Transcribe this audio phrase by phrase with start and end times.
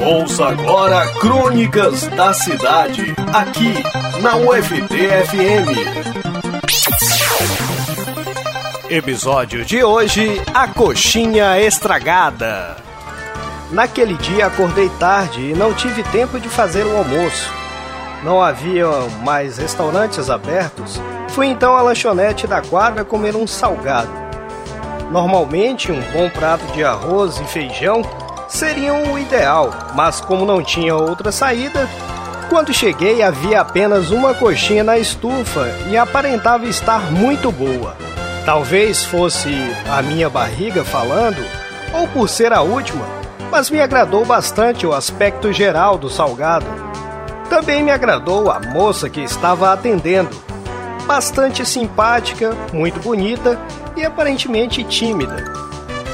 [0.00, 3.74] Ouça agora Crônicas da Cidade, aqui
[4.20, 5.72] na UFT-FM.
[8.88, 12.76] Episódio de hoje: A Coxinha Estragada.
[13.72, 17.61] Naquele dia acordei tarde e não tive tempo de fazer o almoço.
[18.22, 18.86] Não havia
[19.22, 21.00] mais restaurantes abertos.
[21.28, 24.10] Fui então à lanchonete da quadra comer um salgado.
[25.10, 28.02] Normalmente, um bom prato de arroz e feijão
[28.48, 31.88] seriam o ideal, mas como não tinha outra saída,
[32.48, 37.96] quando cheguei havia apenas uma coxinha na estufa e aparentava estar muito boa.
[38.44, 39.50] Talvez fosse
[39.90, 41.42] a minha barriga falando,
[41.94, 43.04] ou por ser a última,
[43.50, 46.81] mas me agradou bastante o aspecto geral do salgado.
[47.52, 50.30] Também me agradou a moça que estava atendendo,
[51.06, 53.60] bastante simpática, muito bonita
[53.94, 55.52] e aparentemente tímida.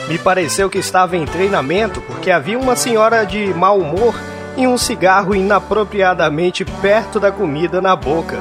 [0.08, 4.16] Me pareceu que estava em treinamento porque havia uma senhora de mau humor
[4.56, 8.36] e um cigarro inapropriadamente perto da comida na boca,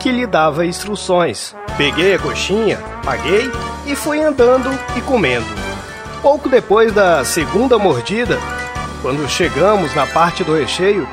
[0.00, 1.54] que lhe dava instruções.
[1.76, 3.48] Peguei a coxinha, paguei
[3.86, 5.46] e fui andando e comendo.
[6.20, 8.40] Pouco depois da segunda mordida,
[9.02, 11.06] quando chegamos na parte do recheio,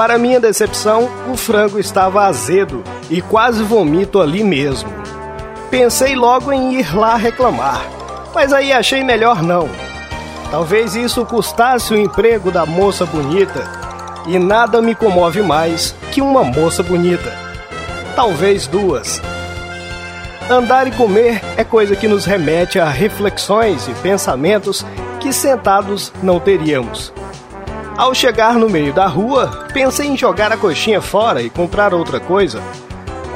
[0.00, 4.90] para minha decepção, o frango estava azedo e quase vomito ali mesmo.
[5.70, 8.00] Pensei logo em ir lá reclamar
[8.34, 9.68] mas aí achei melhor não.
[10.50, 13.70] Talvez isso custasse o emprego da moça bonita,
[14.26, 17.32] e nada me comove mais que uma moça bonita.
[18.16, 19.20] Talvez duas.
[20.48, 24.84] Andar e comer é coisa que nos remete a reflexões e pensamentos
[25.20, 27.12] que sentados não teríamos.
[28.00, 32.18] Ao chegar no meio da rua, pensei em jogar a coxinha fora e comprar outra
[32.18, 32.58] coisa.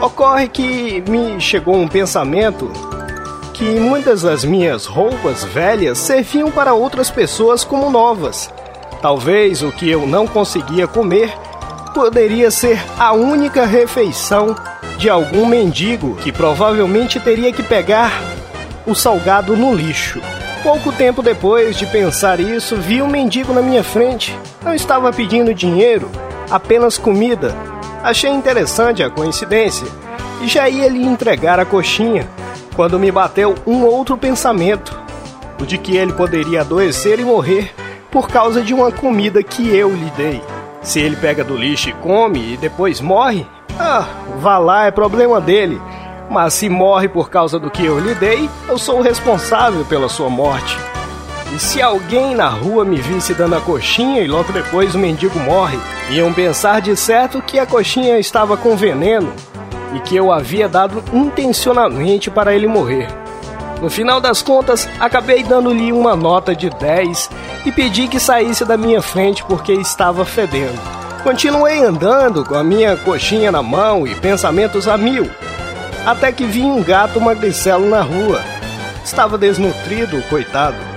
[0.01, 2.73] Ocorre que me chegou um pensamento
[3.53, 8.51] que muitas das minhas roupas velhas serviam para outras pessoas como novas.
[9.03, 11.37] Talvez o que eu não conseguia comer
[11.93, 14.57] poderia ser a única refeição
[14.97, 18.19] de algum mendigo que provavelmente teria que pegar
[18.87, 20.23] o salgado no lixo.
[20.63, 24.35] Pouco tempo depois de pensar isso, vi um mendigo na minha frente.
[24.65, 26.11] Não estava pedindo dinheiro,
[26.51, 27.55] apenas comida.
[28.03, 29.87] Achei interessante a coincidência
[30.43, 32.27] e já ia lhe entregar a coxinha
[32.75, 34.99] quando me bateu um outro pensamento,
[35.61, 37.75] o de que ele poderia adoecer e morrer
[38.11, 40.43] por causa de uma comida que eu lhe dei.
[40.83, 43.47] Se ele pega do lixo e come e depois morre,
[43.79, 44.07] ah,
[44.39, 45.81] vá lá, é problema dele.
[46.31, 50.09] Mas se morre por causa do que eu lhe dei, eu sou o responsável pela
[50.09, 50.77] sua morte.
[51.53, 55.39] E se alguém na rua me visse dando a coxinha e logo depois o mendigo
[55.39, 55.79] morre,
[56.11, 59.33] iam pensar de certo que a coxinha estava com veneno
[59.95, 63.09] e que eu havia dado intencionalmente para ele morrer.
[63.81, 67.31] No final das contas, acabei dando-lhe uma nota de 10
[67.67, 70.81] e pedi que saísse da minha frente porque estava fedendo.
[71.23, 75.31] Continuei andando com a minha coxinha na mão e pensamentos a mil,
[76.05, 78.43] até que vi um gato magricelo na rua.
[79.05, 80.94] Estava desnutrido, coitado.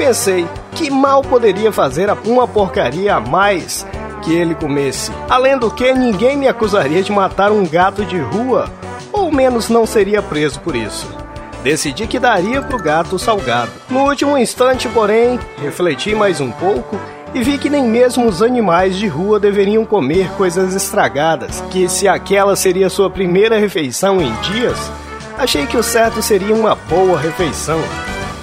[0.00, 3.86] Pensei, que mal poderia fazer uma porcaria a mais
[4.22, 5.12] que ele comesse.
[5.28, 8.72] Além do que, ninguém me acusaria de matar um gato de rua,
[9.12, 11.06] ou menos não seria preso por isso.
[11.62, 13.70] Decidi que daria pro gato salgado.
[13.90, 16.98] No último instante, porém, refleti mais um pouco
[17.34, 22.08] e vi que nem mesmo os animais de rua deveriam comer coisas estragadas, que se
[22.08, 24.78] aquela seria sua primeira refeição em dias,
[25.36, 27.78] achei que o certo seria uma boa refeição.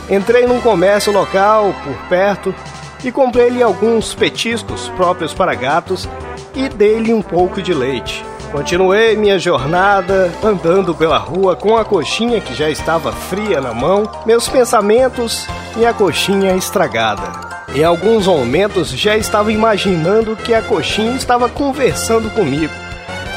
[0.10, 2.56] Entrei num comércio local por perto
[3.04, 6.08] e comprei-lhe alguns petiscos próprios para gatos
[6.56, 8.24] e dei-lhe um pouco de leite.
[8.52, 14.10] Continuei minha jornada andando pela rua com a coxinha que já estava fria na mão,
[14.26, 15.46] meus pensamentos
[15.76, 17.48] e a coxinha estragada.
[17.76, 22.74] Em alguns momentos já estava imaginando que a coxinha estava conversando comigo,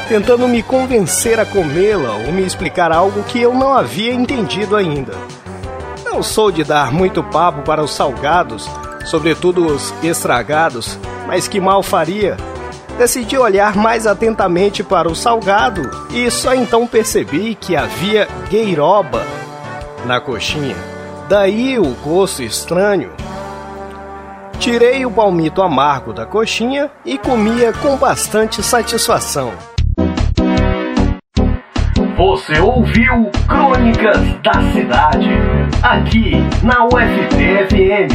[0.07, 5.13] tentando me convencer a comê-la ou me explicar algo que eu não havia entendido ainda.
[6.11, 8.69] Não sou de dar muito papo para os salgados,
[9.05, 12.35] sobretudo os estragados, mas que mal faria.
[12.97, 19.25] Decidi olhar mais atentamente para o salgado e só então percebi que havia gueiroba
[20.05, 20.75] na coxinha.
[21.29, 23.13] Daí o gosto estranho.
[24.59, 29.53] Tirei o palmito amargo da coxinha e comia com bastante satisfação.
[32.21, 35.27] Você ouviu Crônicas da Cidade,
[35.81, 38.11] aqui na UFT-FM.